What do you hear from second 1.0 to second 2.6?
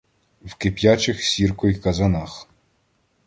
сіркой казанах.